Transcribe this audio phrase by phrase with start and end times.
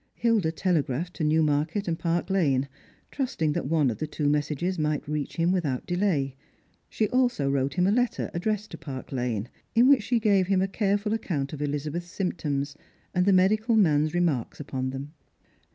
[0.15, 2.67] Hilda telegraphed to Newmarket and Park lane,
[3.11, 6.35] trusting that one of the two messages might reach him without delay.
[6.89, 10.59] She also wrote him a letter, addressed to Park lane, in which she gave him
[10.63, 12.75] a careful account of Eliza beth's symptoms,
[13.13, 15.13] and the medical man's remarks upon them.